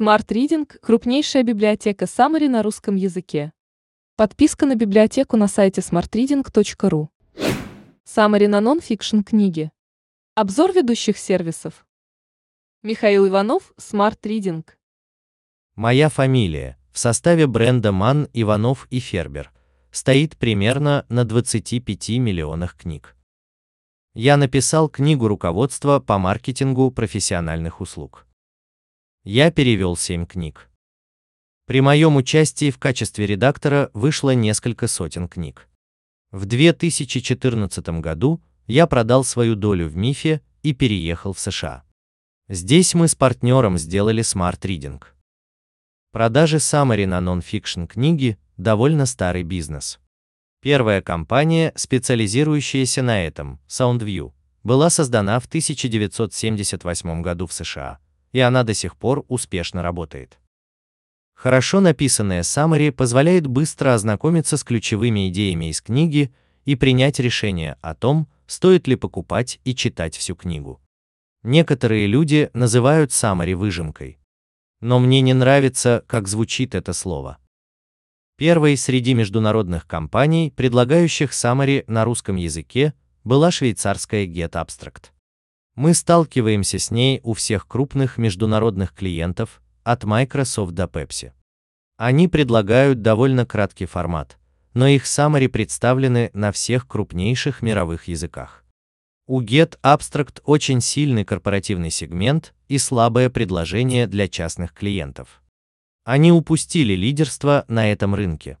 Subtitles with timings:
[0.00, 3.52] Smart Reading– крупнейшая библиотека Summary на русском языке.
[4.16, 7.08] Подписка на библиотеку на сайте smartreading.ru.
[8.06, 9.70] Summary на нон-фикшн книги.
[10.34, 11.84] Обзор ведущих сервисов.
[12.82, 14.64] Михаил Иванов, Smart Reading.
[15.74, 19.52] Моя фамилия в составе бренда Ман, Иванов и Фербер
[19.90, 23.18] стоит примерно на 25 миллионах книг.
[24.14, 28.26] Я написал книгу руководства по маркетингу профессиональных услуг.
[29.24, 30.70] Я перевел 7 книг.
[31.66, 35.68] При моем участии в качестве редактора вышло несколько сотен книг.
[36.30, 41.82] В 2014 году я продал свою долю в Мифе и переехал в США.
[42.48, 45.02] Здесь мы с партнером сделали Smart Reading.
[46.12, 50.00] Продажи summary на нон-фикшн книги– довольно старый бизнес.
[50.62, 57.98] Первая компания, специализирующаяся на этом, SoundView, была создана в 1978 году в США–
[58.32, 60.38] и она до сих пор успешно работает.
[61.34, 66.32] Хорошо написанное summary позволяет быстро ознакомиться с ключевыми идеями из книги
[66.64, 70.80] и принять решение о том, стоит ли покупать и читать всю книгу.
[71.42, 74.18] Некоторые люди называют summary выжимкой.
[74.80, 77.38] Но мне не нравится, как звучит это слово.
[78.36, 82.94] Первой среди международных компаний, предлагающих summary на русском языке,
[83.24, 85.10] была швейцарская Get Abstract.
[85.76, 91.32] Мы сталкиваемся с ней у всех крупных международных клиентов, от Microsoft до Pepsi.
[91.96, 94.38] Они предлагают довольно краткий формат,
[94.74, 98.64] но их summary представлены на всех крупнейших мировых языках.
[99.26, 105.42] У Get Abstract очень сильный корпоративный сегмент и слабое предложение для частных клиентов.
[106.04, 108.58] Они упустили лидерство на этом рынке.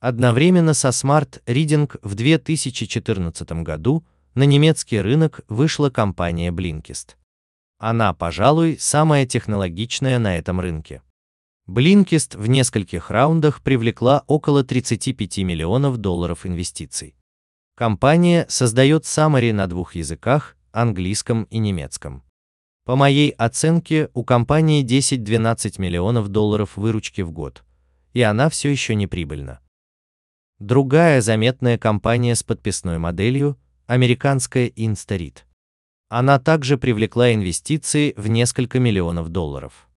[0.00, 4.04] Одновременно со Smart Reading в 2014 году
[4.34, 7.16] на немецкий рынок вышла компания Blinkist.
[7.78, 11.02] Она, пожалуй, самая технологичная на этом рынке.
[11.68, 17.14] Blinkist в нескольких раундах привлекла около 35 миллионов долларов инвестиций.
[17.76, 22.22] Компания создает summary на двух языках, английском и немецком.
[22.84, 27.64] По моей оценке, у компании 10-12 миллионов долларов выручки в год,
[28.12, 29.60] и она все еще не прибыльна.
[30.58, 35.38] Другая заметная компания с подписной моделью американская Instarit.
[36.08, 39.88] Она также привлекла инвестиции в несколько миллионов долларов.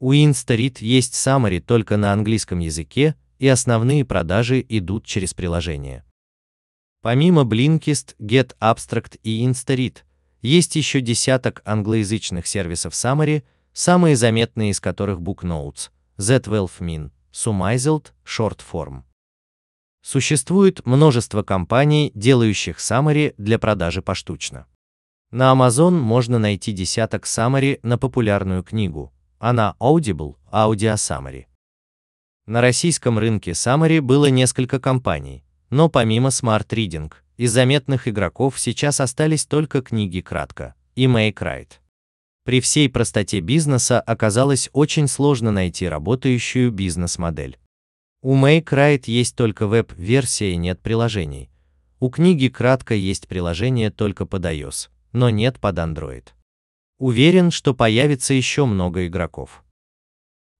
[0.00, 6.04] У Instarit есть summary только на английском языке, и основные продажи идут через приложение.
[7.02, 9.98] Помимо Blinkist, Get Abstract и Instarit,
[10.40, 19.04] есть еще десяток англоязычных сервисов summary, самые заметные из которых BookNotes, Z12min, Sumizeld, Shortform.
[20.02, 24.66] Существует множество компаний, делающих summary для продажи поштучно.
[25.30, 31.46] На Amazon можно найти десяток summary на популярную книгу, а на Audible– Audio Summary.
[32.46, 39.00] На российском рынке summary было несколько компаний, но помимо Smart Reading, из заметных игроков сейчас
[39.00, 41.74] остались только книги кратко и MakeWrite.
[42.44, 47.56] При всей простоте бизнеса оказалось очень сложно найти работающую бизнес-модель.
[48.24, 51.50] У MakeWrite есть только веб-версия и нет приложений.
[51.98, 56.28] У книги кратко есть приложение только под iOS, но нет под Android.
[56.98, 59.64] Уверен, что появится еще много игроков.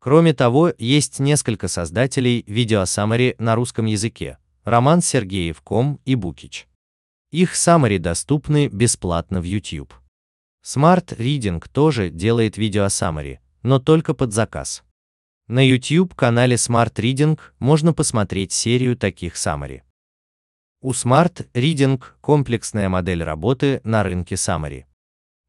[0.00, 6.66] Кроме того, есть несколько создателей видеосаммари на русском языке, Роман Сергеев Ком и Букич.
[7.30, 9.94] Их саммари доступны бесплатно в YouTube.
[10.64, 14.82] Smart Reading тоже делает видеосаммари, но только под заказ.
[15.52, 19.82] На YouTube-канале Smart Reading можно посмотреть серию таких summary.
[20.80, 24.86] У Smart Reading комплексная модель работы на рынке summary.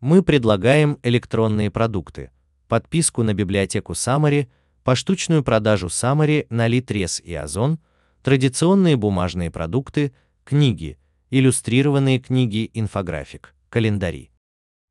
[0.01, 2.31] Мы предлагаем электронные продукты,
[2.67, 4.49] подписку на библиотеку Summary,
[4.83, 7.79] поштучную продажу Summary на Litres и Озон,
[8.23, 10.11] традиционные бумажные продукты,
[10.43, 10.97] книги,
[11.29, 14.31] иллюстрированные книги, инфографик, календари.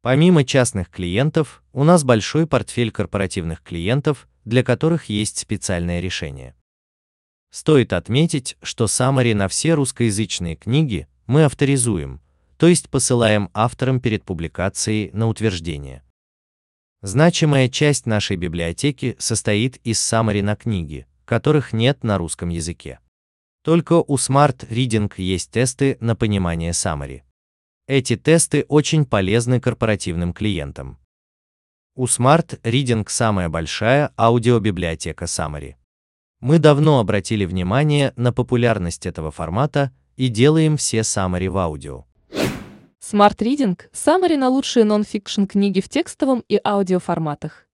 [0.00, 6.54] Помимо частных клиентов, у нас большой портфель корпоративных клиентов, для которых есть специальное решение.
[7.50, 12.20] Стоит отметить, что summary на все русскоязычные книги мы авторизуем,
[12.56, 16.02] то есть посылаем авторам перед публикацией на утверждение.
[17.02, 23.00] Значимая часть нашей библиотеки состоит из summary на книги, которых нет на русском языке.
[23.64, 27.22] Только у Smart Reading есть тесты на понимание summary.
[27.88, 30.98] Эти тесты очень полезны корпоративным клиентам.
[31.94, 35.74] У Smart Reading самая большая аудиобиблиотека Summary.
[36.40, 42.06] Мы давно обратили внимание на популярность этого формата и делаем все Summary в аудио.
[42.98, 47.66] Smart Reading– Summary на лучшие нон-фикшн книги в текстовом и аудиоформатах.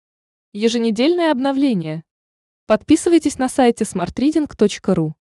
[0.51, 2.03] Еженедельное обновление.
[2.65, 5.13] Подписывайтесь на сайте smartreading.ru.